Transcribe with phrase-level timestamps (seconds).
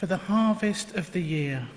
[0.00, 1.68] For the harvest of the year,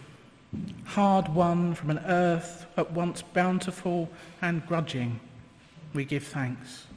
[0.85, 4.09] hard won from an earth at once bountiful
[4.41, 5.19] and grudging,
[5.93, 6.87] we give thanks.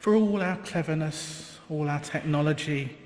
[0.00, 2.96] For all our cleverness, all our technology,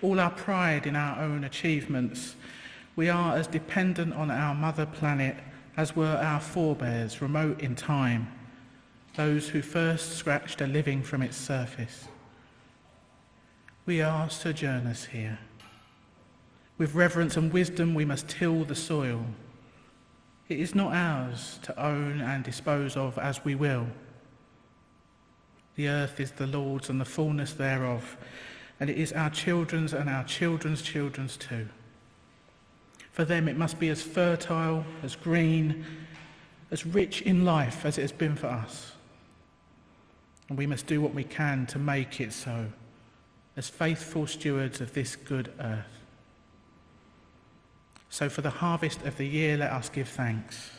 [0.00, 2.36] all our pride in our own achievements,
[2.94, 5.34] we are as dependent on our mother planet
[5.76, 8.30] as were our forebears remote in time,
[9.16, 12.06] those who first scratched a living from its surface.
[13.86, 15.40] We are sojourners here.
[16.78, 19.24] With reverence and wisdom, we must till the soil.
[20.48, 23.86] It is not ours to own and dispose of as we will.
[25.76, 28.16] The earth is the Lord's and the fullness thereof,
[28.78, 31.68] and it is our children's and our children's children's too.
[33.12, 35.84] For them, it must be as fertile, as green,
[36.70, 38.92] as rich in life as it has been for us.
[40.48, 42.66] And we must do what we can to make it so,
[43.56, 46.01] as faithful stewards of this good earth.
[48.12, 50.70] So, for the harvest of the year, let us give thanks.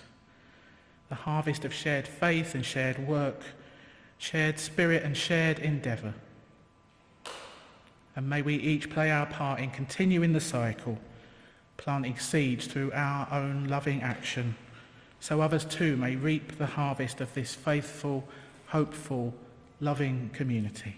[1.10, 3.42] The harvest of shared faith and shared work,
[4.20, 6.14] shared spirit and shared endeavour.
[8.16, 11.00] And may we each play our part in continuing the cycle,
[11.78, 14.56] planting seeds through our own loving action,
[15.20, 18.28] so others too may reap the harvest of this faithful,
[18.68, 19.34] hopeful,
[19.80, 20.98] loving community.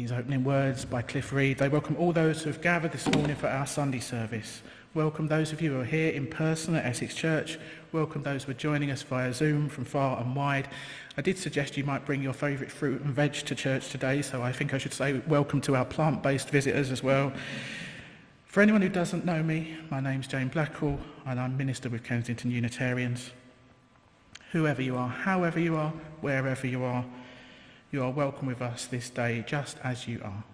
[0.00, 3.36] These opening words by Cliff Reed, they welcome all those who have gathered this morning
[3.36, 4.62] for our Sunday service.
[4.94, 7.58] Welcome those of you who are here in person at Essex Church.
[7.92, 10.68] Welcome those who are joining us via Zoom from far and wide.
[11.18, 14.40] I did suggest you might bring your favourite fruit and veg to church today, so
[14.40, 17.30] I think I should say welcome to our plant based visitors as well.
[18.46, 22.50] For anyone who doesn't know me, my name's Jane Blackall, and I'm Minister with Kensington
[22.50, 23.32] Unitarians.
[24.52, 25.92] Whoever you are, however you are,
[26.22, 27.04] wherever you are,
[27.92, 30.44] you are welcome with us this day just as you are.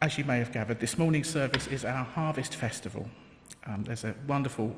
[0.00, 3.08] As you may have gathered, this morning's service is our Harvest Festival.
[3.66, 4.76] Um, there's a wonderful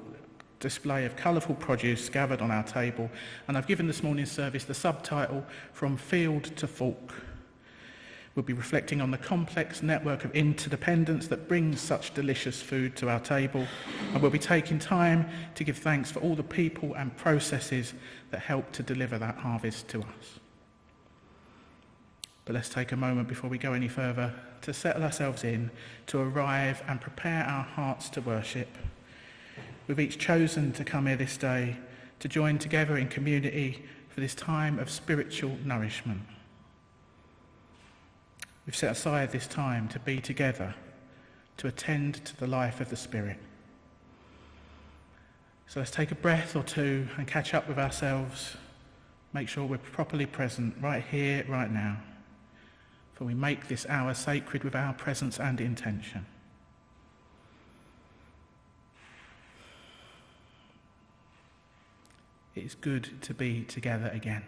[0.58, 3.10] display of colourful produce gathered on our table,
[3.46, 7.12] and I've given this morning's service the subtitle From Field to Fork.
[8.34, 13.10] We'll be reflecting on the complex network of interdependence that brings such delicious food to
[13.10, 13.66] our table,
[14.12, 17.94] and we'll be taking time to give thanks for all the people and processes
[18.30, 20.37] that help to deliver that harvest to us.
[22.48, 25.70] But let's take a moment before we go any further to settle ourselves in,
[26.06, 28.68] to arrive and prepare our hearts to worship.
[29.86, 31.76] We've each chosen to come here this day
[32.20, 36.22] to join together in community for this time of spiritual nourishment.
[38.64, 40.74] We've set aside this time to be together,
[41.58, 43.36] to attend to the life of the Spirit.
[45.66, 48.56] So let's take a breath or two and catch up with ourselves.
[49.34, 51.98] Make sure we're properly present right here, right now
[53.18, 56.24] for we make this hour sacred with our presence and intention.
[62.54, 64.44] It is good to be together again.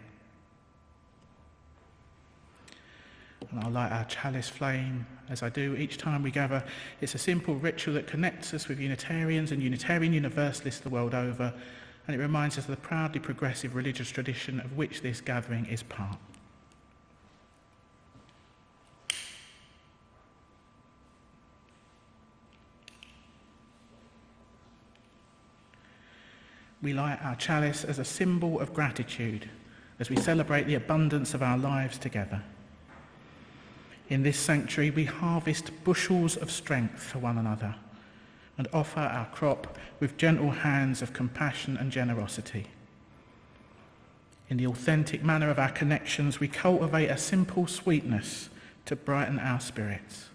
[3.51, 6.63] And I'll light our chalice flame as I do each time we gather.
[7.01, 11.53] It's a simple ritual that connects us with Unitarians and Unitarian Universalists the world over,
[12.07, 15.83] and it reminds us of the proudly progressive religious tradition of which this gathering is
[15.83, 16.17] part.
[26.81, 29.49] We light our chalice as a symbol of gratitude
[29.99, 32.41] as we celebrate the abundance of our lives together.
[34.09, 37.75] In this sanctuary, we harvest bushels of strength for one another
[38.57, 42.67] and offer our crop with gentle hands of compassion and generosity.
[44.49, 48.49] In the authentic manner of our connections, we cultivate a simple sweetness
[48.85, 50.29] to brighten our spirits.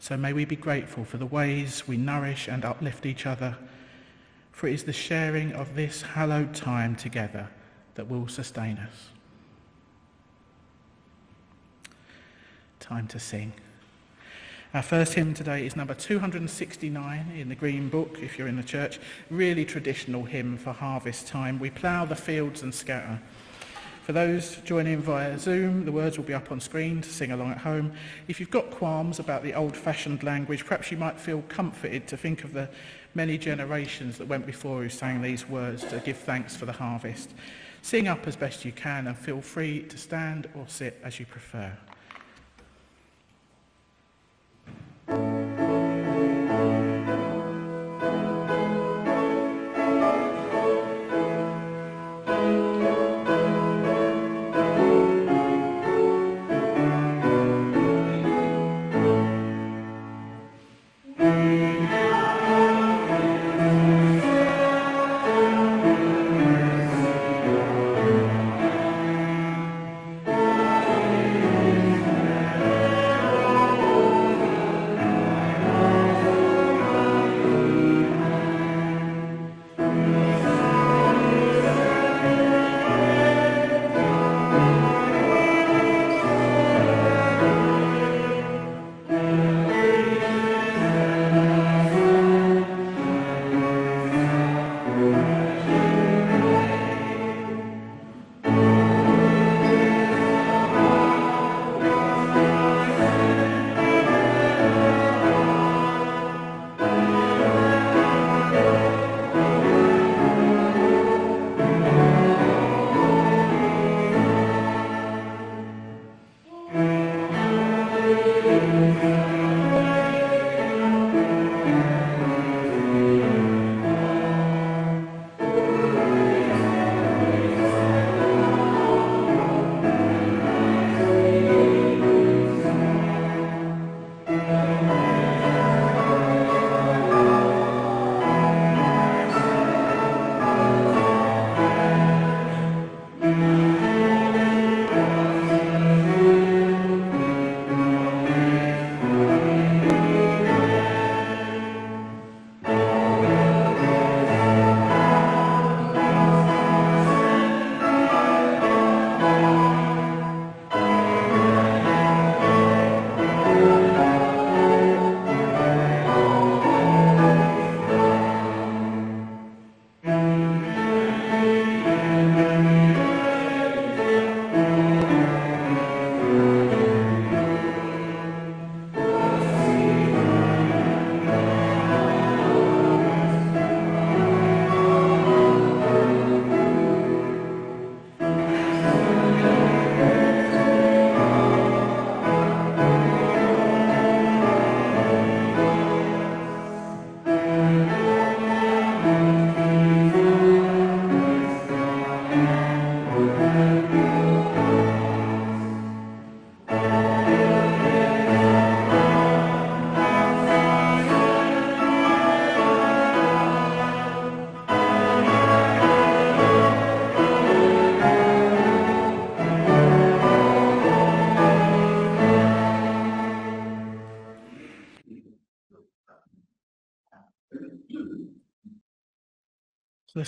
[0.00, 3.58] So may we be grateful for the ways we nourish and uplift each other
[4.52, 7.48] for it is the sharing of this hallowed time together
[7.94, 9.08] that will sustain us.
[12.78, 13.52] Time to sing.
[14.74, 18.62] Our first hymn today is number 269 in the Green Book, if you're in the
[18.62, 19.00] church.
[19.30, 21.58] Really traditional hymn for harvest time.
[21.58, 23.20] We plough the fields and scatter.
[24.02, 27.52] For those joining via Zoom, the words will be up on screen to sing along
[27.52, 27.92] at home.
[28.28, 32.16] If you've got qualms about the old fashioned language, perhaps you might feel comforted to
[32.16, 32.68] think of the
[33.14, 37.30] many generations that went before who sang these words to give thanks for the harvest.
[37.82, 41.26] Sing up as best you can and feel free to stand or sit as you
[41.26, 41.76] prefer.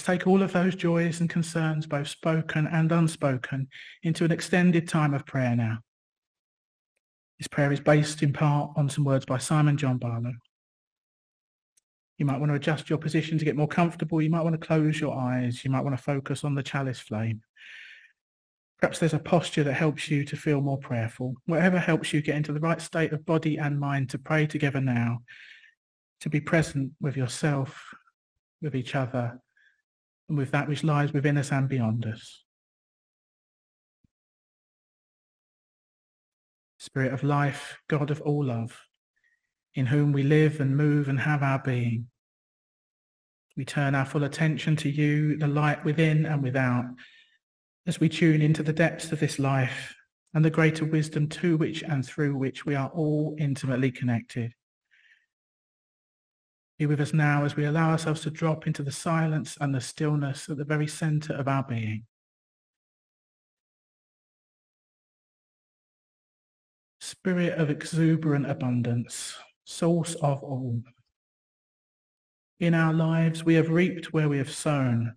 [0.04, 3.68] Take all of those joys and concerns, both spoken and unspoken,
[4.02, 5.78] into an extended time of prayer now.
[7.38, 10.34] This prayer is based in part on some words by Simon John Barlow.
[12.18, 14.20] You might want to adjust your position to get more comfortable.
[14.22, 15.64] You might want to close your eyes.
[15.64, 17.40] You might want to focus on the chalice flame.
[18.80, 21.34] Perhaps there's a posture that helps you to feel more prayerful.
[21.46, 24.80] Whatever helps you get into the right state of body and mind to pray together
[24.80, 25.22] now,
[26.20, 27.82] to be present with yourself,
[28.60, 29.40] with each other,
[30.28, 32.42] with that which lies within us and beyond us.
[36.78, 38.78] Spirit of life, God of all love,
[39.74, 42.08] in whom we live and move and have our being.
[43.56, 46.84] We turn our full attention to you, the light within and without,
[47.86, 49.94] as we tune into the depths of this life
[50.34, 54.52] and the greater wisdom to which and through which we are all intimately connected.
[56.78, 59.80] Be with us now as we allow ourselves to drop into the silence and the
[59.80, 62.04] stillness at the very center of our being.
[67.00, 70.82] Spirit of exuberant abundance, source of all.
[72.58, 75.14] In our lives, we have reaped where we have sown.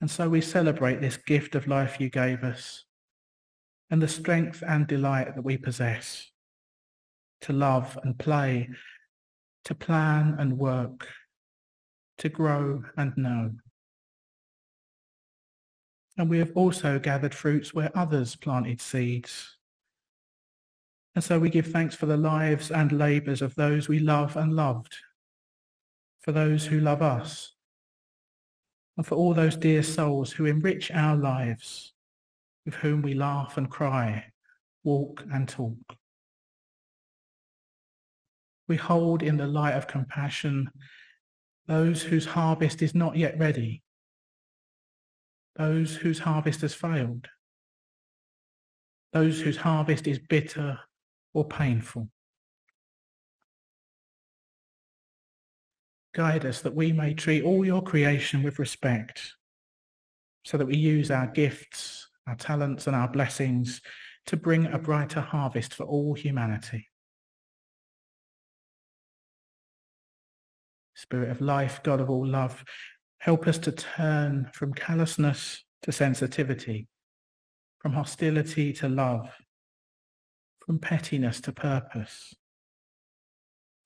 [0.00, 2.84] And so we celebrate this gift of life you gave us
[3.90, 6.30] and the strength and delight that we possess
[7.42, 8.68] to love and play,
[9.64, 11.08] to plan and work,
[12.18, 13.52] to grow and know.
[16.16, 19.56] And we have also gathered fruits where others planted seeds.
[21.14, 24.54] And so we give thanks for the lives and labours of those we love and
[24.54, 24.96] loved,
[26.20, 27.54] for those who love us,
[28.96, 31.94] and for all those dear souls who enrich our lives,
[32.64, 34.26] with whom we laugh and cry,
[34.84, 35.76] walk and talk.
[38.70, 40.70] We hold in the light of compassion
[41.66, 43.82] those whose harvest is not yet ready,
[45.56, 47.26] those whose harvest has failed,
[49.12, 50.78] those whose harvest is bitter
[51.34, 52.10] or painful.
[56.14, 59.32] Guide us that we may treat all your creation with respect,
[60.44, 63.80] so that we use our gifts, our talents and our blessings
[64.26, 66.86] to bring a brighter harvest for all humanity.
[71.00, 72.62] Spirit of life, God of all love,
[73.20, 76.88] help us to turn from callousness to sensitivity,
[77.78, 79.30] from hostility to love,
[80.66, 82.34] from pettiness to purpose,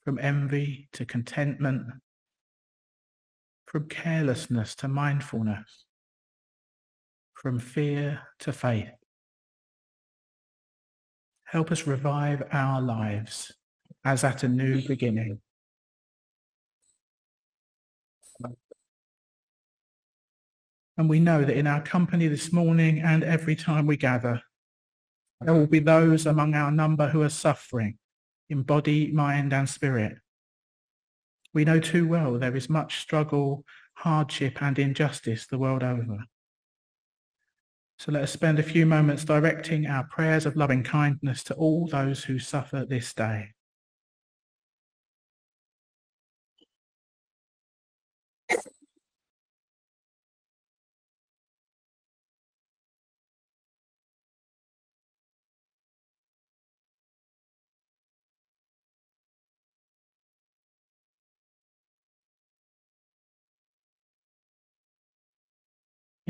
[0.05, 1.87] from envy to contentment,
[3.67, 5.85] from carelessness to mindfulness,
[7.35, 8.91] from fear to faith.
[11.45, 13.53] Help us revive our lives
[14.05, 15.39] as at a new beginning.
[20.97, 24.41] And we know that in our company this morning and every time we gather,
[25.41, 27.99] there will be those among our number who are suffering
[28.49, 30.19] in body, mind and spirit.
[31.53, 36.25] We know too well there is much struggle, hardship and injustice the world over.
[37.99, 41.87] So let us spend a few moments directing our prayers of loving kindness to all
[41.87, 43.51] those who suffer this day.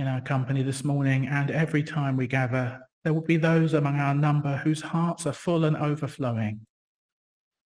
[0.04, 3.98] In our company this morning and every time we gather, there will be those among
[3.98, 6.60] our number whose hearts are full and overflowing,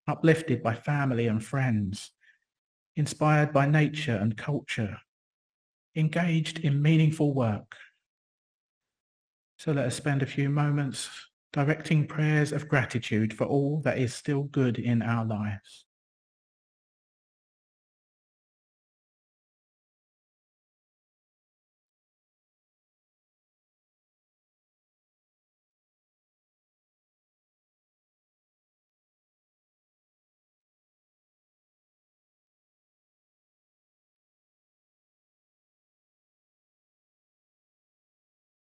[0.06, 2.12] uplifted by family and friends,
[2.94, 4.96] inspired by nature and culture,
[5.96, 7.74] engaged in meaningful work.
[9.58, 11.10] So let us spend a few moments
[11.52, 15.86] directing prayers of gratitude for all that is still good in our lives.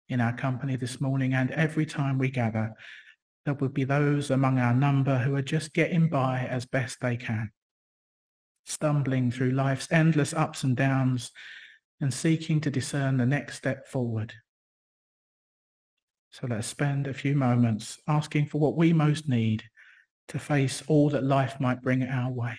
[0.08, 2.72] In our company this morning and every time we gather,
[3.44, 7.16] there will be those among our number who are just getting by as best they
[7.16, 7.50] can,
[8.64, 11.30] stumbling through life's endless ups and downs
[12.00, 14.32] and seeking to discern the next step forward.
[16.30, 19.62] So let's spend a few moments asking for what we most need
[20.28, 22.58] to face all that life might bring our way.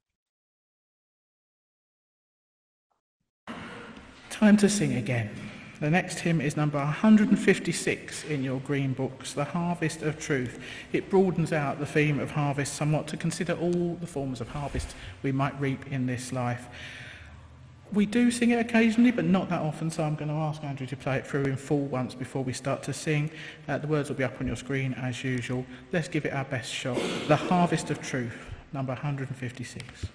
[4.41, 5.29] Time to sing again.
[5.81, 10.59] The next hymn is number 156 in your green books, The Harvest of Truth.
[10.91, 14.95] It broadens out the theme of harvest somewhat to consider all the forms of harvest
[15.21, 16.69] we might reap in this life.
[17.93, 20.87] We do sing it occasionally, but not that often, so I'm going to ask Andrew
[20.87, 23.29] to play it through in full once before we start to sing.
[23.67, 25.67] Uh, the words will be up on your screen as usual.
[25.91, 26.99] Let's give it our best shot.
[27.27, 28.39] The Harvest of Truth,
[28.73, 30.07] number 156.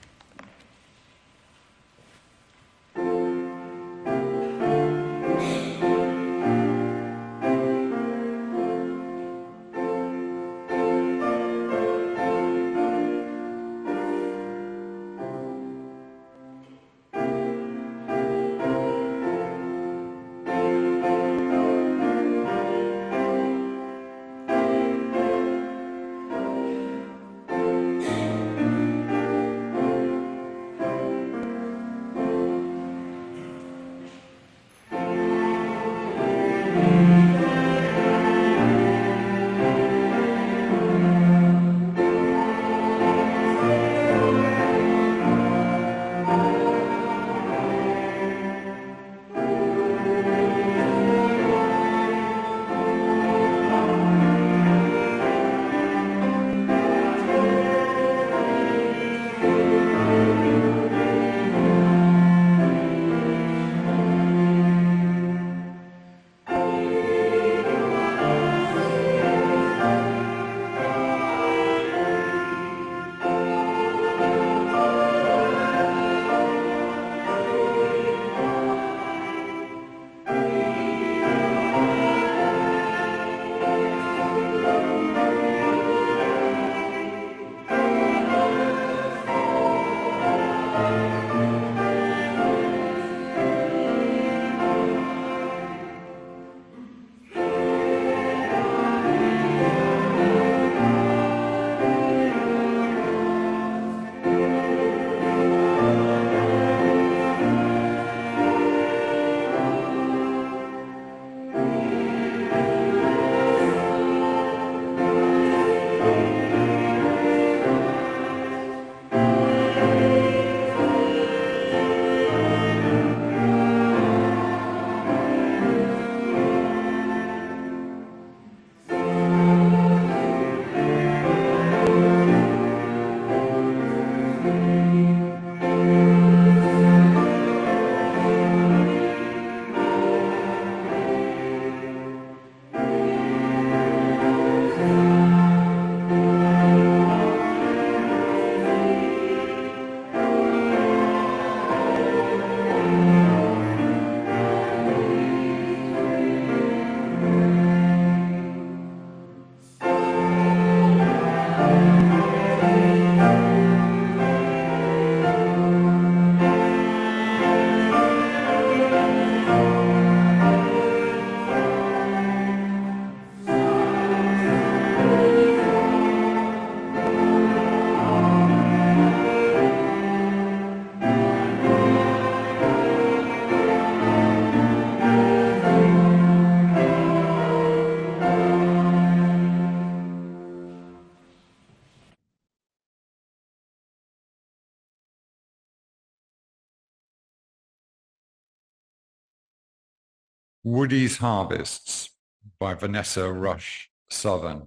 [200.69, 202.11] Woody's Harvests
[202.59, 204.67] by Vanessa Rush Southern.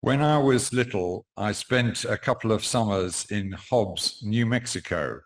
[0.00, 5.22] When I was little, I spent a couple of summers in Hobbs, New Mexico,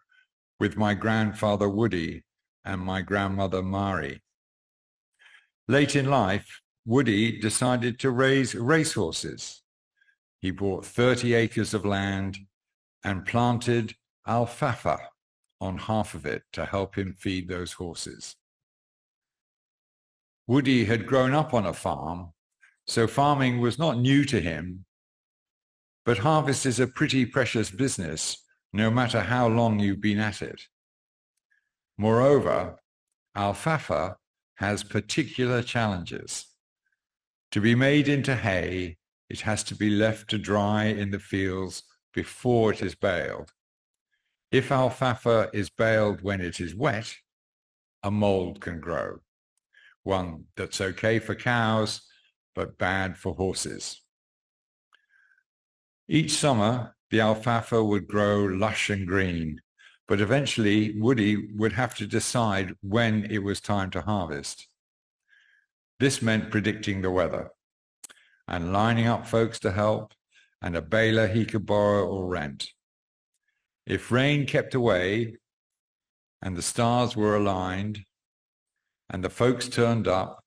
[0.58, 2.24] with my grandfather Woody
[2.64, 4.22] and my grandmother Mari.
[5.68, 9.60] Late in life, Woody decided to raise racehorses.
[10.40, 12.38] He bought 30 acres of land
[13.04, 13.94] and planted
[14.26, 15.00] alfalfa
[15.60, 18.36] on half of it to help him feed those horses.
[20.46, 22.32] Woody had grown up on a farm,
[22.86, 24.84] so farming was not new to him.
[26.04, 30.62] But harvest is a pretty precious business, no matter how long you've been at it.
[31.96, 32.76] Moreover,
[33.34, 34.16] alfalfa
[34.56, 36.46] has particular challenges.
[37.52, 38.98] To be made into hay,
[39.30, 43.52] it has to be left to dry in the fields before it is baled.
[44.50, 47.14] If alfalfa is baled when it is wet,
[48.02, 49.20] a mold can grow,
[50.04, 52.02] one that's okay for cows,
[52.54, 54.00] but bad for horses.
[56.06, 59.60] Each summer, the alfalfa would grow lush and green,
[60.06, 64.68] but eventually Woody would have to decide when it was time to harvest.
[65.98, 67.50] This meant predicting the weather
[68.46, 70.12] and lining up folks to help
[70.60, 72.68] and a baler he could borrow or rent.
[73.86, 75.36] If rain kept away
[76.42, 78.04] and the stars were aligned
[79.14, 80.42] and the folks turned up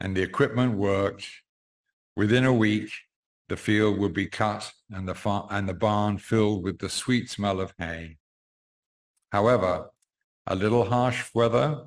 [0.00, 1.24] and the equipment worked,
[2.16, 2.90] within a week,
[3.48, 7.30] the field would be cut and the, far- and the barn filled with the sweet
[7.30, 8.16] smell of hay.
[9.30, 9.88] However,
[10.48, 11.84] a little harsh weather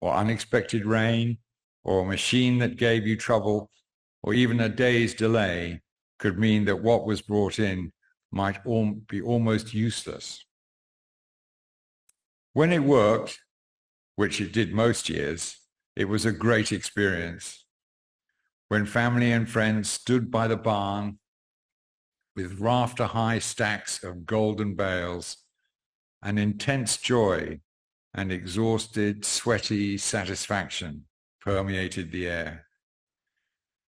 [0.00, 1.38] or unexpected rain
[1.82, 3.68] or a machine that gave you trouble
[4.22, 5.82] or even a day's delay
[6.20, 7.90] could mean that what was brought in
[8.30, 8.60] might
[9.08, 10.46] be almost useless.
[12.52, 13.40] When it worked,
[14.22, 15.58] which it did most years,
[15.96, 17.64] it was a great experience.
[18.68, 21.18] When family and friends stood by the barn
[22.36, 25.38] with rafter high stacks of golden bales,
[26.22, 27.58] an intense joy
[28.14, 31.06] and exhausted, sweaty satisfaction
[31.40, 32.66] permeated the air.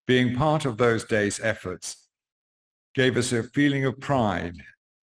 [0.05, 2.09] Being part of those days' efforts
[2.93, 4.57] gave us a feeling of pride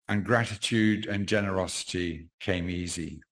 [0.06, 3.22] and gratitude and generosity came easy.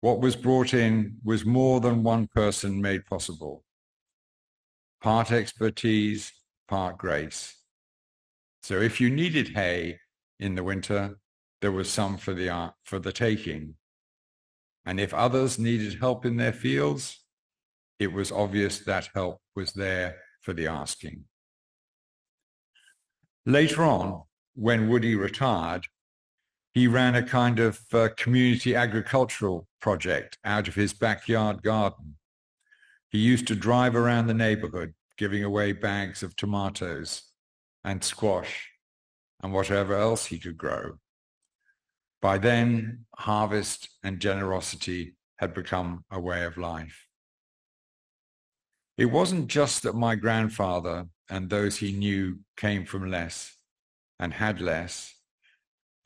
[0.00, 3.64] What was brought in was more than one person made possible.
[5.02, 6.32] Part expertise,
[6.68, 7.56] part grace.
[8.62, 9.98] So if you needed hay
[10.38, 11.18] in the winter,
[11.60, 13.74] there was some for the, uh, for the taking.
[14.86, 17.24] And if others needed help in their fields,
[17.98, 21.24] it was obvious that help was there for the asking.
[23.44, 24.22] Later on,
[24.54, 25.86] when Woody retired,
[26.78, 32.14] he ran a kind of uh, community agricultural project out of his backyard garden.
[33.10, 37.22] He used to drive around the neighborhood giving away bags of tomatoes
[37.84, 38.70] and squash
[39.42, 40.98] and whatever else he could grow.
[42.22, 47.06] By then, harvest and generosity had become a way of life.
[48.96, 53.56] It wasn't just that my grandfather and those he knew came from less
[54.18, 55.14] and had less,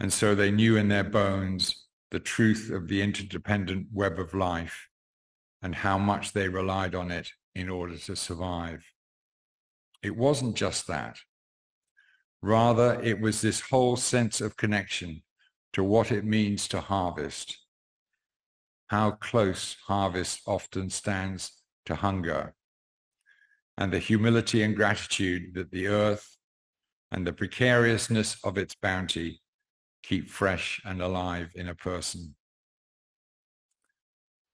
[0.03, 4.89] and so they knew in their bones the truth of the interdependent web of life
[5.63, 8.85] and how much they relied on it in order to survive.
[10.03, 11.19] It wasn't just that.
[12.43, 15.23] Rather, it was this whole sense of connection
[15.73, 17.57] to what it means to harvest,
[18.89, 21.53] how close harvest often stands
[21.87, 22.55] to hunger,
[23.79, 26.37] and the humility and gratitude that the earth
[27.13, 29.42] and the precariousness of its bounty
[30.03, 32.35] keep fresh and alive in a person.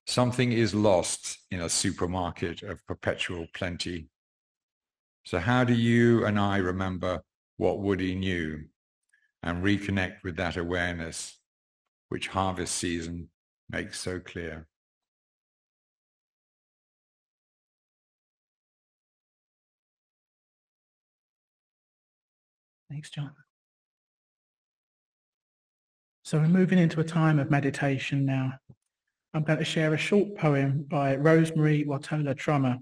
[0.07, 4.09] Something is lost in a supermarket of perpetual plenty.
[5.25, 7.23] So how do you and I remember
[7.59, 8.65] what Woody knew
[9.43, 11.39] and reconnect with that awareness
[12.09, 13.31] which harvest season
[13.71, 14.67] makes so clear?
[22.91, 23.38] Thanks, John.
[26.29, 28.53] So we're moving into a time of meditation now.
[29.33, 32.77] I'm going to share a short poem by Rosemerry Wahtola Trommer.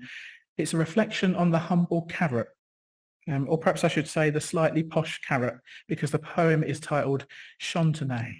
[0.59, 2.49] It's a reflection on the humble carrot,
[3.31, 5.55] um, or perhaps I should say the slightly posh carrot,
[5.87, 7.27] because the poem is titled
[7.61, 8.35] Chantenay.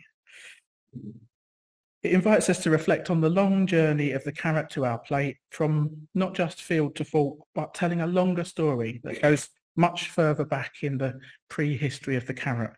[2.03, 5.37] It invites us to reflect on the long journey of the carrot to our plate,
[5.51, 10.45] from not just field to fork, but telling a longer story that goes much further
[10.45, 12.73] back in the prehistory of the carrot.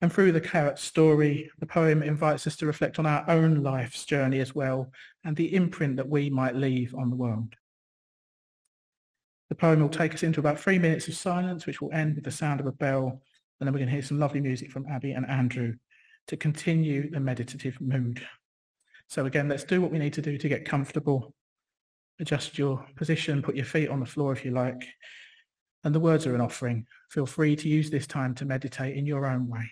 [0.00, 4.04] And through the carrot story, the poem invites us to reflect on our own life's
[4.04, 4.92] journey as well
[5.24, 7.54] and the imprint that we might leave on the world.
[9.48, 12.24] The poem will take us into about three minutes of silence, which will end with
[12.24, 13.22] the sound of a bell.
[13.58, 15.74] And then we're going to hear some lovely music from Abby and Andrew
[16.28, 18.24] to continue the meditative mood.
[19.08, 21.34] So again, let's do what we need to do to get comfortable.
[22.20, 24.86] Adjust your position, put your feet on the floor if you like,
[25.82, 26.86] and the words are an offering.
[27.10, 29.70] Feel free to use this time to meditate in your own way.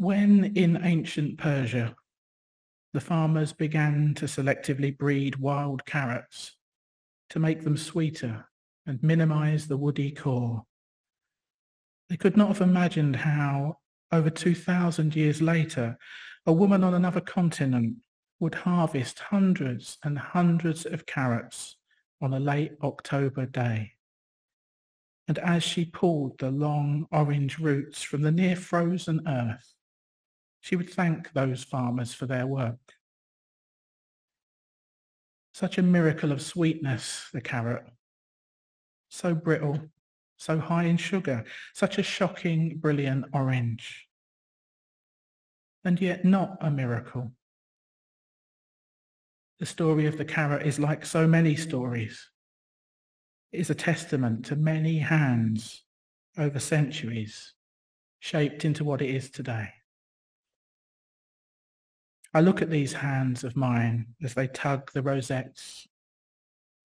[0.00, 1.96] When in ancient Persia,
[2.92, 6.54] the farmers began to selectively breed wild carrots,
[7.30, 8.46] to make them sweeter
[8.86, 10.62] and minimize the woody core.
[12.08, 13.78] They could not have imagined how,
[14.12, 15.98] over 2,000 years later,
[16.46, 17.96] a woman on another continent
[18.38, 21.76] would harvest hundreds and hundreds of carrots
[22.22, 23.94] on a late October day.
[25.26, 29.74] And as she pulled the long orange roots from the near frozen earth,
[30.60, 32.78] she would thank those farmers for their work.
[35.52, 37.84] Such a miracle of sweetness, the carrot.
[39.08, 39.80] So brittle,
[40.36, 41.44] so high in sugar,
[41.74, 44.06] such a shocking, brilliant orange.
[45.84, 47.32] And yet not a miracle.
[49.58, 52.30] The story of the carrot is like so many stories.
[53.50, 55.82] It is a testament to many hands
[56.36, 57.54] over centuries,
[58.20, 59.70] shaped into what it is today.
[62.38, 65.88] I look at these hands of mine as they tug the rosettes,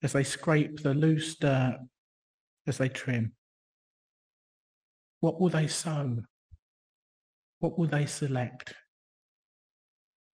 [0.02, 1.78] as they scrape the loose dirt,
[2.66, 3.34] as they trim.
[5.20, 6.24] What will they sow?
[7.60, 8.74] What will they select?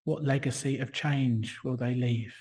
[0.06, 2.34] What legacy of change will they leave?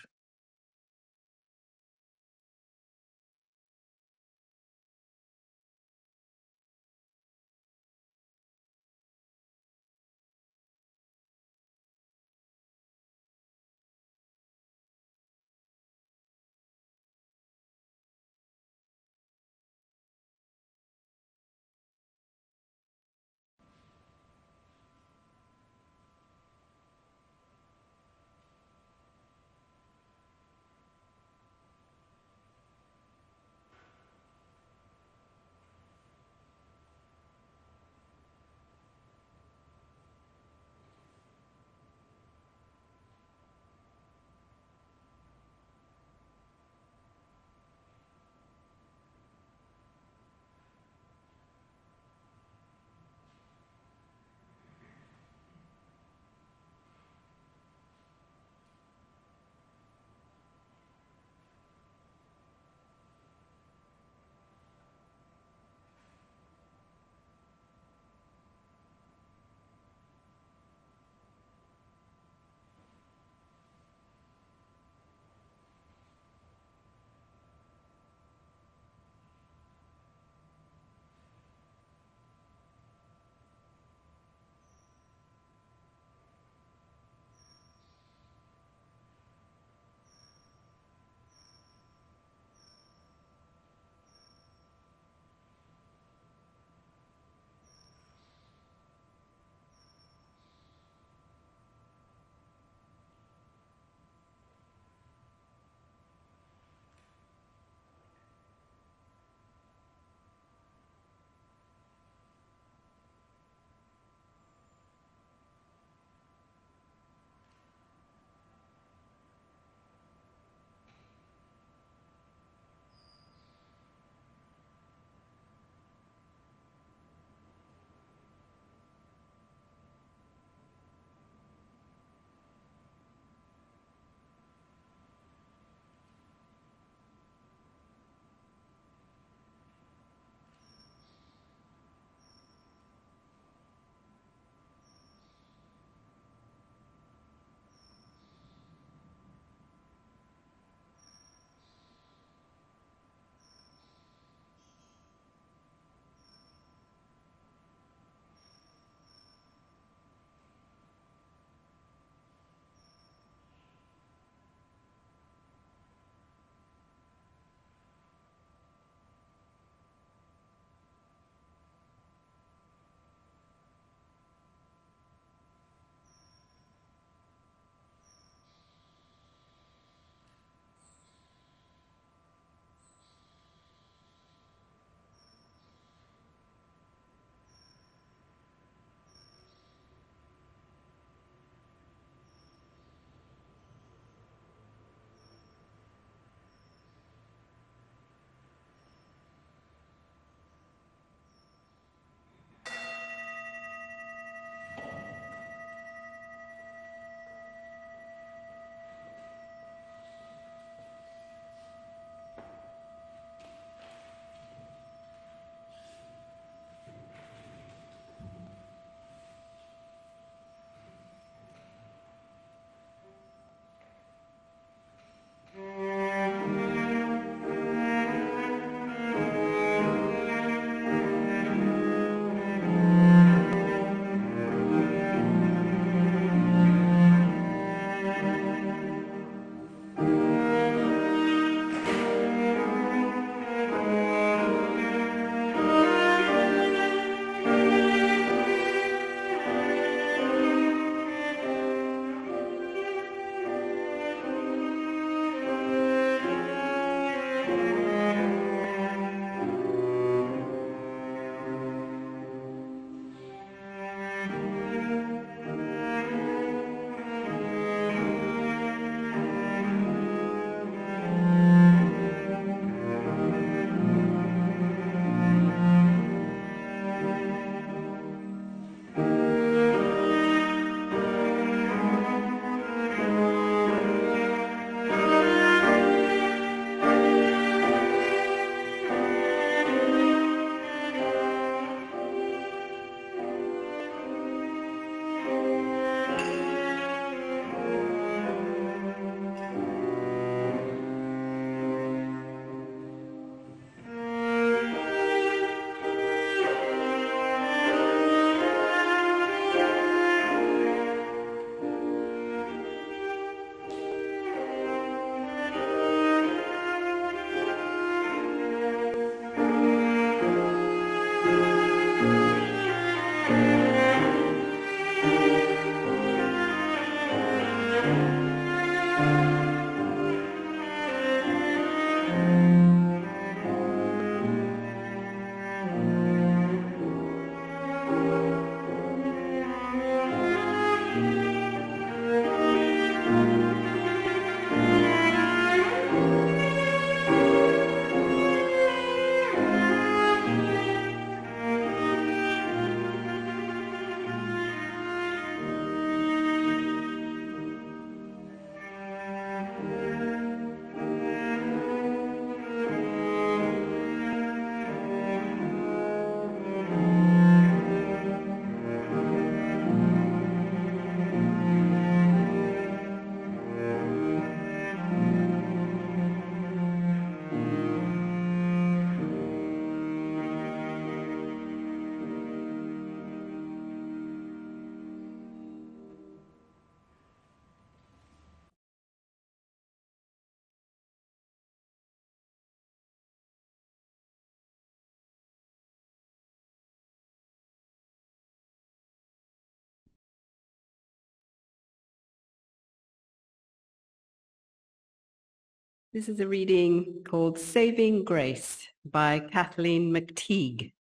[405.98, 410.72] This is a reading called Saving Grace by Kathleen McTigue.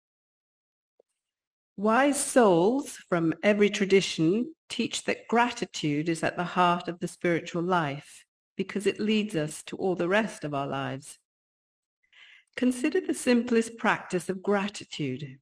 [1.79, 7.63] Wise souls from every tradition teach that gratitude is at the heart of the spiritual
[7.63, 8.27] life
[8.59, 11.19] because it leads us to all the rest of our lives.
[12.55, 15.39] Consider the simplest practice of gratitude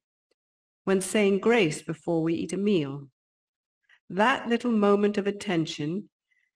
[0.85, 3.09] when saying grace before we eat a meal.
[4.09, 6.07] That little moment of attention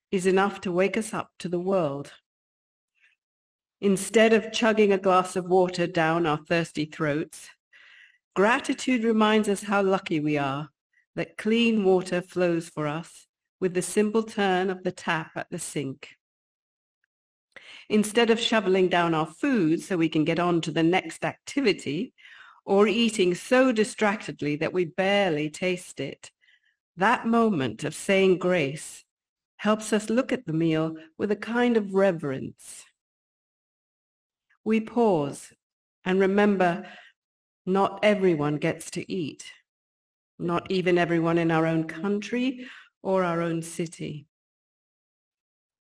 [0.09, 2.13] is enough to wake us up to the world.
[3.81, 7.49] Instead of chugging a glass of water down our thirsty throats,
[8.35, 10.69] Gratitude reminds us how lucky we are
[11.15, 13.27] that clean water flows for us
[13.59, 16.15] with the simple turn of the tap at the sink.
[17.89, 22.13] Instead of shoveling down our food so we can get on to the next activity,
[22.63, 26.31] or eating so distractedly that we barely taste it,
[26.95, 29.03] that moment of saying grace
[29.57, 32.85] helps us look at the meal with a kind of reverence.
[34.69, 35.51] We pause
[36.05, 36.85] and remember
[37.65, 39.43] not everyone gets to eat,
[40.37, 42.67] not even everyone in our own country
[43.01, 44.27] or our own city.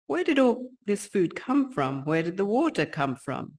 [0.09, 2.05] Where did all this food come from?
[2.05, 3.55] Where did the water come from?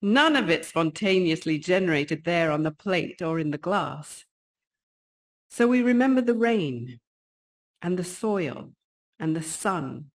[0.00, 4.24] None of it spontaneously generated there on the plate or in the glass.
[5.50, 7.00] So we remember the rain
[7.82, 8.72] and the soil
[9.20, 10.06] and the sun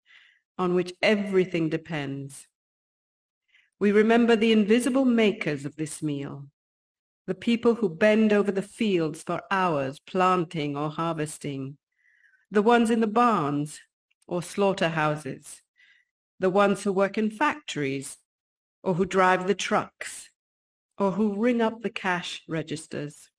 [0.57, 2.47] on which everything depends.
[3.79, 6.47] We remember the invisible makers of this meal,
[7.27, 11.77] the people who bend over the fields for hours planting or harvesting,
[12.51, 13.79] the ones in the barns
[14.27, 15.61] or slaughterhouses,
[16.39, 18.17] the ones who work in factories
[18.83, 20.29] or who drive the trucks
[20.97, 23.29] or who ring up the cash registers.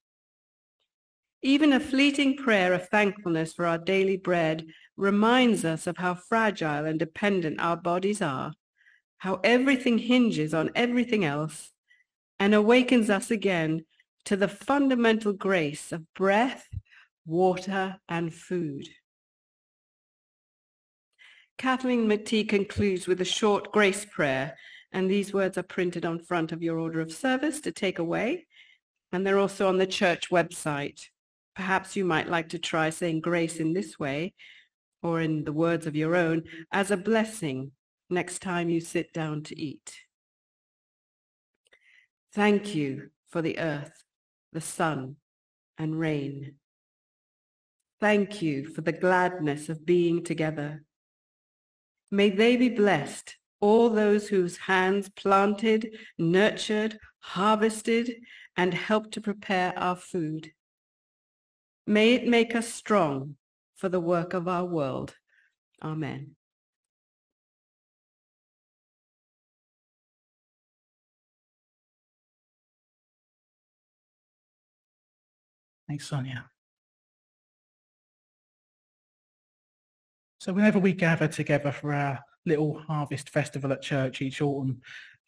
[1.43, 4.66] Even a fleeting prayer of thankfulness for our daily bread
[4.97, 8.53] reminds us of how fragile and dependent our bodies are,
[9.20, 11.72] how everything hinges on everything else,
[12.38, 13.84] and awakens us again
[14.24, 16.66] to the fundamental grace of breath,
[17.26, 18.88] water, and food.
[21.58, 24.56] Kathleen McTigue concludes with a short grace prayer,
[24.90, 28.46] and these words are printed on front of your order of service to take away,
[29.12, 30.98] and they're also on the church website.
[31.54, 34.32] Perhaps you might like to try saying grace in this way,
[35.02, 37.72] or in the words of your own, as a blessing
[38.11, 39.94] next time you sit down to eat.
[42.32, 44.04] Thank you for the earth,
[44.52, 45.16] the sun,
[45.78, 46.54] and rain.
[48.00, 50.84] Thank you for the gladness of being together.
[52.11, 58.12] May they be blessed, all those whose hands planted, nurtured, harvested,
[58.56, 60.52] and helped to prepare our food.
[61.86, 63.36] May it make us strong
[63.76, 65.14] for the work of our world.
[65.82, 66.36] Amen.
[75.91, 76.49] Thanks, Sonya.
[80.38, 84.82] So whenever we gather together for our little harvest festival at church each autumn,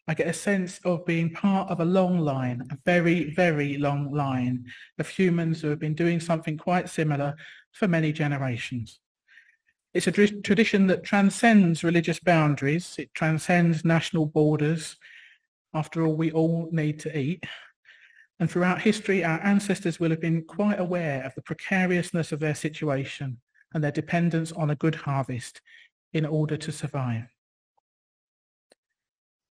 [0.07, 4.13] I get a sense of being part of a long line, a very, very long
[4.13, 4.65] line
[4.99, 7.35] of humans who have been doing something quite similar
[7.73, 9.01] for many generations.
[9.93, 12.95] It's a tr- tradition that transcends religious boundaries.
[12.97, 14.95] It transcends national borders.
[15.73, 17.43] After all, we all need to eat.
[18.39, 22.55] And throughout history, our ancestors will have been quite aware of the precariousness of their
[22.55, 23.39] situation
[23.73, 25.61] and their dependence on a good harvest
[26.13, 27.25] in order to survive.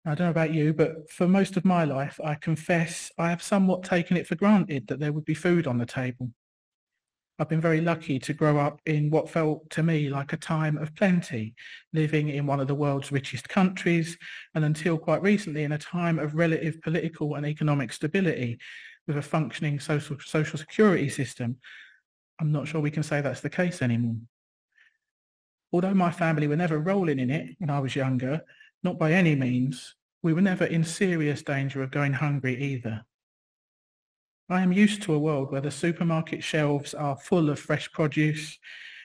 [0.05, 3.41] I don't know about you, but for most of my life, I confess I have
[3.41, 6.29] somewhat taken it for granted that there would be food on the table.
[7.39, 10.77] I've been very lucky to grow up in what felt to me like a time
[10.77, 11.55] of plenty,
[11.91, 14.17] living in one of the world's richest countries,
[14.53, 18.59] and until quite recently in a time of relative political and economic stability
[19.07, 21.57] with a functioning social, social security system.
[22.39, 24.17] I'm not sure we can say that's the case anymore.
[25.71, 28.41] Although my family were never rolling in it when I was younger,
[28.83, 33.03] not by any means, we were never in serious danger of going hungry either.
[34.49, 38.59] I am used to a world where the supermarket shelves are full of fresh produce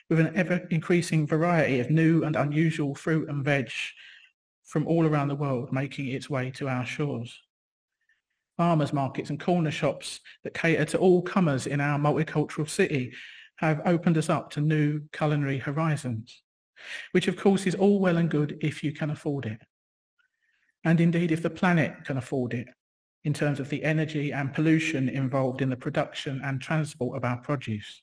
[0.09, 3.71] with an ever increasing variety of new and unusual fruit and veg
[4.65, 7.39] from all around the world making its way to our shores.
[8.57, 13.13] Farmers markets and corner shops that cater to all comers in our multicultural city
[13.55, 16.43] have opened us up to new culinary horizons,
[17.13, 19.61] which of course is all well and good if you can afford it.
[20.83, 22.67] And indeed, if the planet can afford it,
[23.23, 27.37] in terms of the energy and pollution involved in the production and transport of our
[27.37, 28.01] produce.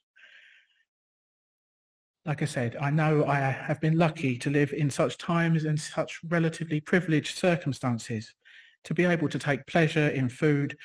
[2.26, 5.78] like I said, I know I have been lucky to live in such times and
[5.78, 8.34] such relatively privileged circumstances
[8.82, 10.76] to be able to take pleasure in food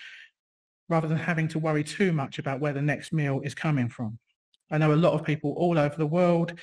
[0.87, 4.19] rather than having to worry too much about where the next meal is coming from.
[4.69, 6.53] I know a lot of people all over the world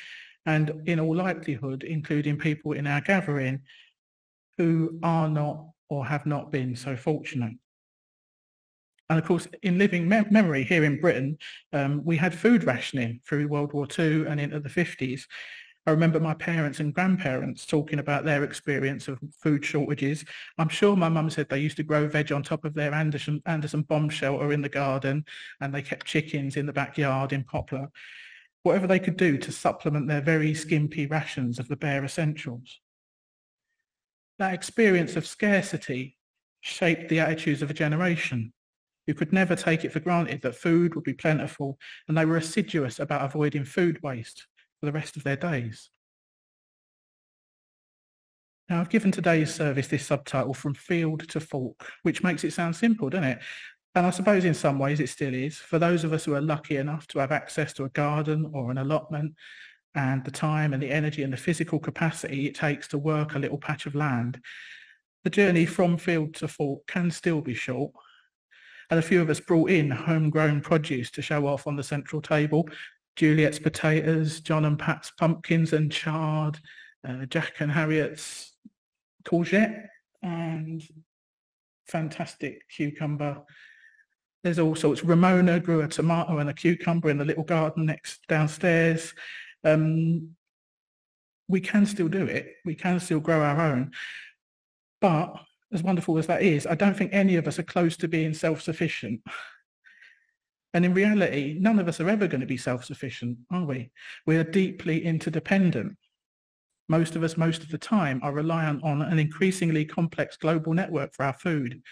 [0.47, 3.62] and in all likelihood, including people in our gathering
[4.59, 7.55] who are not or have not been so fortunate.
[9.11, 11.39] And of course, in living me- memory here in Britain,
[11.72, 15.22] um, we had food rationing through World War II and into the 50s.
[15.86, 20.22] I remember my parents and grandparents talking about their experience of food shortages.
[20.59, 23.41] I'm sure my mum said they used to grow veg on top of their Anderson,
[23.47, 25.24] Anderson bomb shelter in the garden
[25.62, 27.89] and they kept chickens in the backyard in Poplar.
[28.64, 32.80] Whatever they could do to supplement their very skimpy rations of the bare essentials.
[34.39, 36.16] That experience of scarcity
[36.61, 38.53] shaped the attitudes of a generation
[39.07, 42.36] who could never take it for granted that food would be plentiful and they were
[42.36, 44.47] assiduous about avoiding food waste
[44.78, 45.91] for the rest of their days.
[48.68, 52.76] Now, I've given today's service this subtitle, From Field to Fork, which makes it sound
[52.76, 53.39] simple, doesn't it?
[53.95, 55.57] And I suppose in some ways it still is.
[55.57, 58.70] For those of us who are lucky enough to have access to a garden or
[58.70, 59.34] an allotment
[59.95, 63.39] and the time and the energy and the physical capacity it takes to work a
[63.39, 64.41] little patch of land,
[65.24, 67.93] the journey from field to fork can still be short
[68.91, 72.22] and a few of us brought in homegrown produce to show off on the central
[72.22, 72.68] table.
[73.16, 76.59] Juliet's potatoes, John and Pat's pumpkins and chard,
[77.07, 78.55] uh, Jack and Harriet's
[79.24, 79.86] courgette,
[80.22, 80.82] and
[81.86, 83.43] fantastic cucumber.
[84.43, 85.05] There's all sorts.
[85.05, 89.12] Ramona grew a tomato and a cucumber in the little garden next downstairs.
[89.65, 90.31] Um,
[91.49, 92.55] we can still do it.
[92.65, 93.93] We can still grow our own.
[95.01, 95.35] But
[95.73, 98.35] as wonderful as that is, I don't think any of us are close to being
[98.35, 99.21] self-sufficient.
[100.75, 103.91] And in reality, none of us are ever going to be self-sufficient, are we?
[104.27, 105.97] We are deeply interdependent.
[106.91, 111.15] Most of us, most of the time, are reliant on an increasingly complex global network
[111.15, 111.83] for our food.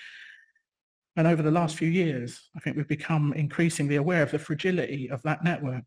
[1.16, 5.10] And over the last few years, I think we've become increasingly aware of the fragility
[5.10, 5.84] of that network.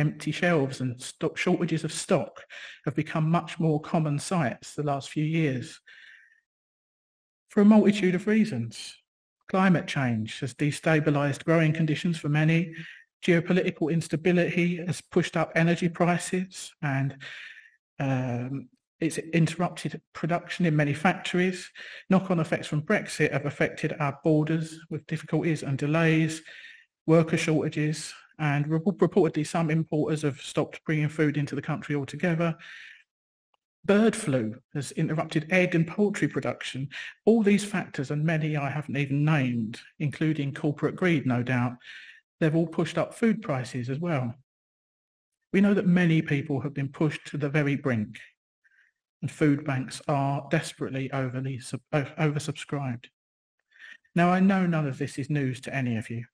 [0.00, 2.42] Empty shelves and stock, shortages of stock
[2.86, 5.78] have become much more common sights the last few years
[7.50, 8.96] for a multitude of reasons.
[9.50, 12.72] Climate change has destabilized growing conditions for many.
[13.22, 17.18] Geopolitical instability has pushed up energy prices and
[17.98, 18.70] um,
[19.00, 21.70] it's interrupted production in many factories.
[22.08, 26.40] Knock-on effects from Brexit have affected our borders with difficulties and delays,
[27.06, 32.56] worker shortages, and reportedly some importers have stopped bringing food into the country altogether.
[33.84, 36.88] Bird flu has interrupted egg and poultry production.
[37.24, 41.72] All these factors and many I haven't even named, including corporate greed, no doubt,
[42.40, 44.34] they've all pushed up food prices as well.
[45.52, 48.18] We know that many people have been pushed to the very brink
[49.22, 53.06] and food banks are desperately overly sub- uh, oversubscribed.
[54.14, 56.24] Now, I know none of this is news to any of you,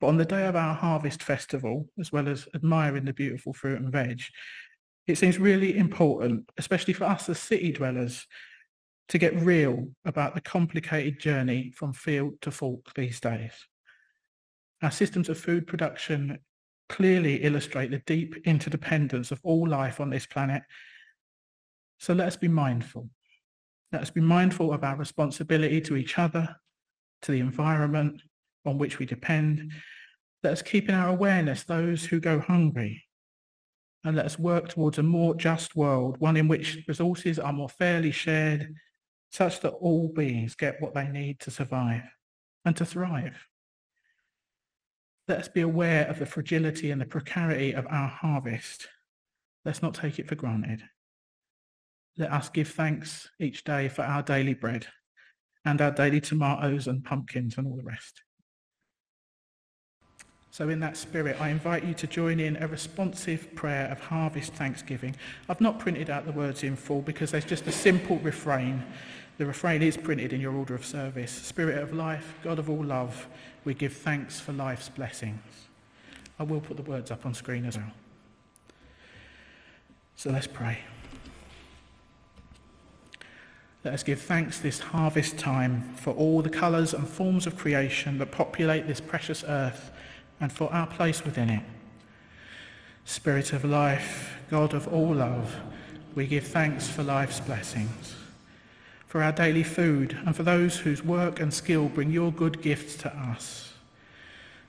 [0.00, 3.80] but on the day of our harvest festival, as well as admiring the beautiful fruit
[3.80, 4.20] and veg,
[5.06, 8.26] it seems really important, especially for us as city dwellers,
[9.08, 13.52] to get real about the complicated journey from field to fork these days.
[14.82, 16.38] Our systems of food production
[16.88, 20.62] clearly illustrate the deep interdependence of all life on this planet.
[21.98, 23.08] So let us be mindful.
[23.92, 26.56] Let us be mindful of our responsibility to each other,
[27.22, 28.20] to the environment
[28.66, 29.72] on which we depend.
[30.42, 33.04] Let us keep in our awareness those who go hungry
[34.04, 37.68] and let us work towards a more just world, one in which resources are more
[37.68, 38.72] fairly shared,
[39.32, 42.04] such that all beings get what they need to survive
[42.64, 43.46] and to thrive.
[45.26, 48.86] Let us be aware of the fragility and the precarity of our harvest.
[49.64, 50.84] Let's not take it for granted.
[52.16, 54.86] Let us give thanks each day for our daily bread
[55.64, 58.22] and our daily tomatoes and pumpkins and all the rest.
[60.56, 64.54] So, in that spirit, I invite you to join in a responsive prayer of harvest
[64.54, 65.14] thanksgiving.
[65.50, 68.82] I've not printed out the words in full because there's just a simple refrain.
[69.36, 72.82] The refrain is printed in your order of service Spirit of life, God of all
[72.82, 73.26] love,
[73.66, 75.42] we give thanks for life's blessings.
[76.38, 77.92] I will put the words up on screen as well.
[80.16, 80.78] So let's pray.
[83.84, 88.16] Let us give thanks this harvest time for all the colours and forms of creation
[88.16, 89.90] that populate this precious earth
[90.40, 91.62] and for our place within it.
[93.04, 95.54] Spirit of life, God of all love,
[96.14, 98.14] we give thanks for life's blessings,
[99.06, 102.96] for our daily food, and for those whose work and skill bring your good gifts
[102.96, 103.74] to us.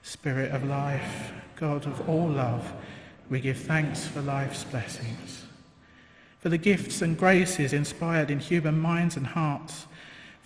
[0.04, 2.72] Spirit of life, God of all love,
[3.30, 5.46] we give thanks for life's blessings.
[6.40, 9.88] For the gifts and graces inspired in human minds and hearts,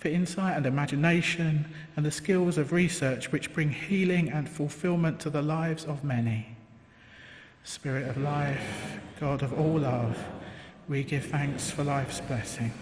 [0.02, 5.30] for insight and imagination and the skills of research which bring healing and fulfillment to
[5.30, 6.56] the lives of many.
[7.62, 10.18] Spirit of life, God of all love,
[10.88, 12.72] we give thanks for life's blessings.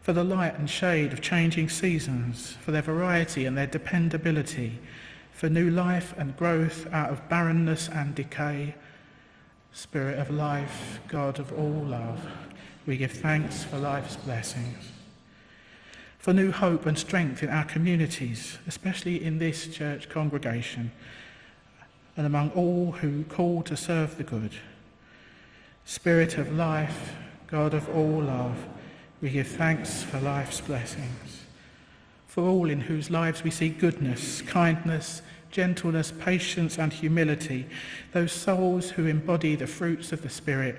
[0.00, 4.78] For the light and shade of changing seasons, for their variety and their dependability,
[5.32, 8.76] for new life and growth out of barrenness and decay.
[9.72, 12.24] Spirit of life, God of all love,
[12.86, 14.92] we give thanks for life's blessings.
[16.26, 20.90] For new hope and strength in our communities, especially in this church congregation,
[22.16, 24.50] and among all who call to serve the good.
[25.84, 27.14] Spirit of life,
[27.46, 28.56] God of all love,
[29.22, 31.44] we give thanks for life's blessings.
[32.26, 35.22] For all in whose lives we see goodness, kindness,
[35.52, 37.68] gentleness, patience, and humility,
[38.10, 40.76] those souls who embody the fruits of the Spirit,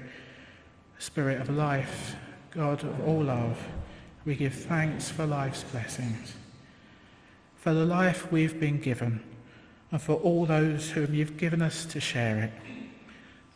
[1.00, 2.18] Spirit of life,
[2.52, 3.58] God of all love,
[4.28, 6.34] we give thanks for life's blessings.
[7.56, 9.24] For the life we've been given,
[9.90, 12.52] and for all those whom you've given us to share it.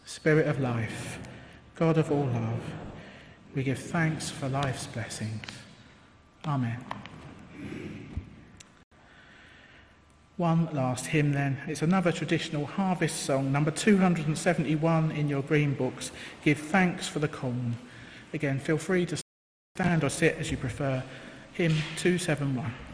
[0.06, 1.20] Spirit of life,
[1.76, 2.64] God of all love,
[3.54, 5.44] we give thanks for life's blessings.
[6.48, 6.80] Amen.
[10.38, 11.58] One last hymn then.
[11.68, 16.12] It's another traditional harvest song, number 271 in your green books.
[16.46, 17.76] Give thanks for the corn.
[18.34, 19.21] Again, feel free to
[19.76, 21.02] stand or sit as you prefer.
[21.54, 22.91] Hymn 271.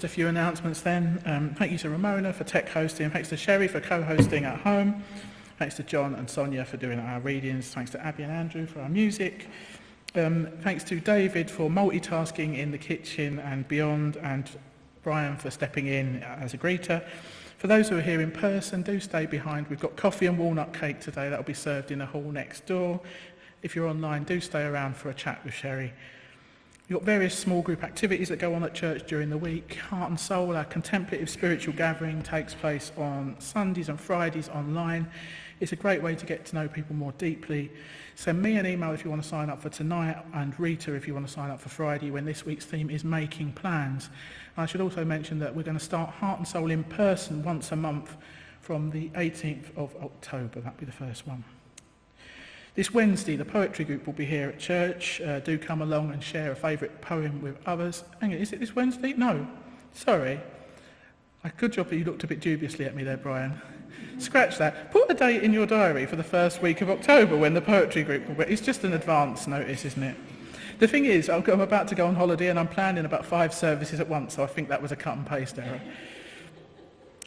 [0.00, 1.22] Just a few announcements then.
[1.26, 3.10] Um, thank you to Ramona for tech hosting.
[3.10, 5.04] Thanks to Sherry for co-hosting at home.
[5.58, 7.68] Thanks to John and Sonya for doing our readings.
[7.68, 9.48] Thanks to Abby and Andrew for our music.
[10.14, 14.48] Um, thanks to David for multitasking in the kitchen and beyond, and
[15.02, 17.06] Brian for stepping in as a greeter.
[17.58, 19.68] For those who are here in person, do stay behind.
[19.68, 21.28] We've got coffee and walnut cake today.
[21.28, 23.02] That'll be served in the hall next door.
[23.62, 25.92] If you're online, do stay around for a chat with Sherry.
[26.90, 29.76] We've got various small group activities that go on at church during the week.
[29.76, 35.08] Heart and Soul, our contemplative spiritual gathering, takes place on Sundays and Fridays online.
[35.60, 37.70] It's a great way to get to know people more deeply.
[38.16, 41.06] Send me an email if you want to sign up for tonight, and Rita if
[41.06, 44.10] you want to sign up for Friday, when this week's theme is making plans.
[44.56, 47.70] I should also mention that we're going to start Heart and Soul in person once
[47.70, 48.16] a month
[48.62, 50.60] from the 18th of October.
[50.60, 51.44] That'll be the first one.
[52.76, 55.20] This Wednesday, the poetry group will be here at church.
[55.20, 58.04] Uh, do come along and share a favourite poem with others.
[58.20, 59.12] Hang on, is it this Wednesday?
[59.12, 59.46] No.
[59.92, 60.40] Sorry.
[61.42, 63.60] A good job that you looked a bit dubiously at me there, Brian.
[64.18, 64.92] Scratch that.
[64.92, 68.04] Put a date in your diary for the first week of October when the poetry
[68.04, 68.44] group will be.
[68.44, 70.16] It's just an advance notice, isn't it?
[70.78, 73.98] The thing is, I'm about to go on holiday and I'm planning about five services
[73.98, 75.80] at once, so I think that was a cut and paste error.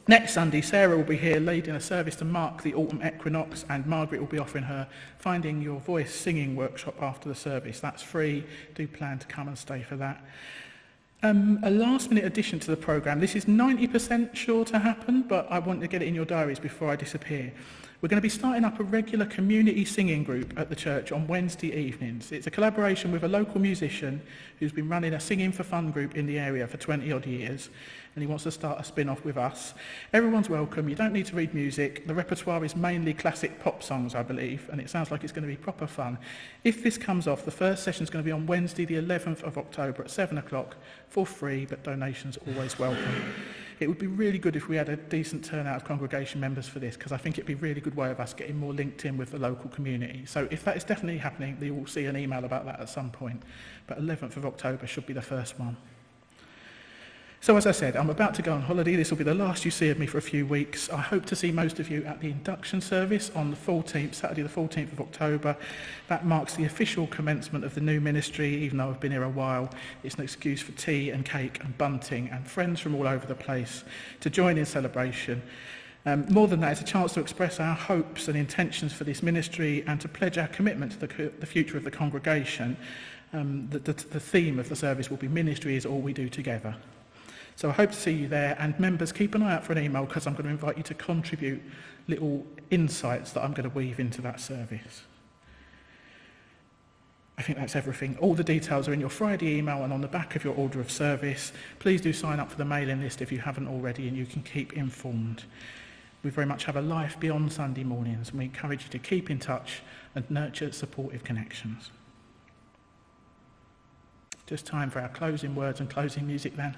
[0.05, 3.85] Next Sunday, Sarah will be here leading a service to mark the autumn equinox, and
[3.85, 7.79] Margaret will be offering her Finding Your Voice singing workshop after the service.
[7.79, 8.43] That's free.
[8.75, 10.21] Do plan to come and stay for that.
[11.21, 13.21] Um, a last minute addition to the programme.
[13.21, 16.59] This is 90% sure to happen, but I want to get it in your diaries
[16.59, 17.53] before I disappear.
[18.03, 21.25] We're going to be starting up a regular community singing group at the church on
[21.25, 22.33] Wednesday evenings.
[22.33, 24.21] It's a collaboration with a local musician
[24.59, 27.69] who's been running a singing for fun group in the area for 20 odd years
[28.13, 29.73] and he wants to start a spin-off with us.
[30.11, 30.89] Everyone's welcome.
[30.89, 32.05] You don't need to read music.
[32.05, 35.47] The repertoire is mainly classic pop songs, I believe, and it sounds like it's going
[35.47, 36.17] to be proper fun.
[36.65, 39.43] If this comes off, the first session is going to be on Wednesday, the 11th
[39.43, 40.75] of October at 7 o'clock
[41.07, 43.33] for free, but donations always welcome.
[43.83, 46.79] It would be really good if we had a decent turnout of congregation members for
[46.79, 49.03] this, because I think it'd be a really good way of us getting more linked
[49.03, 50.23] in with the local community.
[50.25, 53.11] So if that is definitely happening, you will see an email about that at some
[53.11, 53.43] point.
[53.85, 55.75] But 11th of October should be the first one.
[57.43, 58.95] So as I said, I'm about to go on holiday.
[58.95, 60.89] This will be the last you see of me for a few weeks.
[60.89, 64.43] I hope to see most of you at the induction service on the 14th, Saturday
[64.43, 65.57] the 14th of October.
[66.07, 69.29] That marks the official commencement of the new ministry, even though I've been here a
[69.29, 69.69] while.
[70.03, 73.35] It's an excuse for tea and cake and bunting and friends from all over the
[73.35, 73.83] place
[74.21, 75.43] to join in celebration.
[76.05, 79.21] Um, more than that, it's a chance to express our hopes and intentions for this
[79.21, 82.77] ministry and to pledge our commitment to the, the future of the congregation.
[83.33, 86.29] Um, the, the, the theme of the service will be Ministry is All We Do
[86.29, 86.73] Together.
[87.55, 88.55] So I hope to see you there.
[88.59, 90.83] And members, keep an eye out for an email because I'm going to invite you
[90.83, 91.61] to contribute
[92.07, 95.03] little insights that I'm going to weave into that service.
[97.37, 98.17] I think that's everything.
[98.19, 100.79] All the details are in your Friday email and on the back of your order
[100.79, 101.51] of service.
[101.79, 104.43] Please do sign up for the mailing list if you haven't already and you can
[104.43, 105.43] keep informed.
[106.23, 109.29] We very much have a life beyond Sunday mornings and we encourage you to keep
[109.31, 109.81] in touch
[110.15, 111.89] and nurture supportive connections.
[114.45, 116.77] Just time for our closing words and closing music then.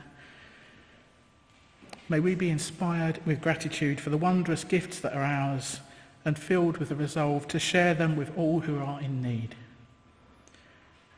[2.07, 5.79] May we be inspired with gratitude for the wondrous gifts that are ours
[6.23, 9.55] and filled with the resolve to share them with all who are in need.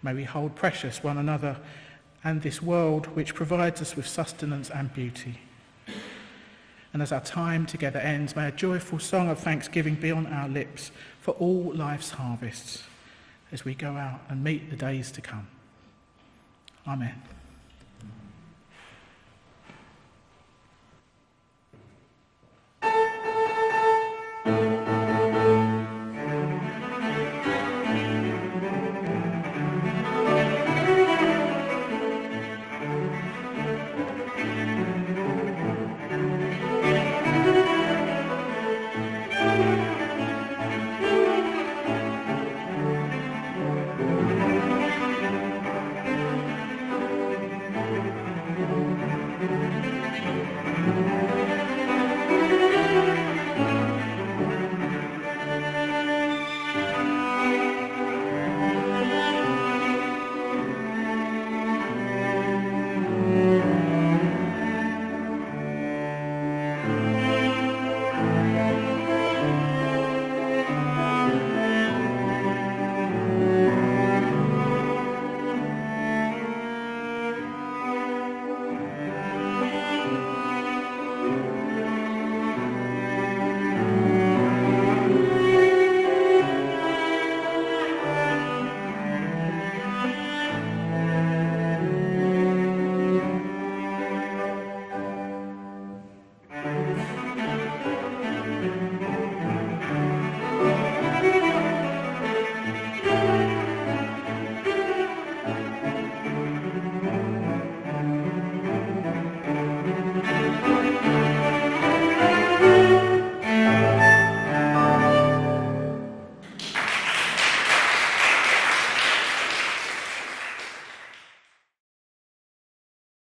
[0.01, 1.57] May we hold precious one another
[2.23, 5.39] and this world which provides us with sustenance and beauty.
[6.93, 10.47] And as our time together ends, may a joyful song of thanksgiving be on our
[10.47, 12.83] lips for all life's harvests
[13.51, 15.47] as we go out and meet the days to come.
[16.87, 17.21] Amen.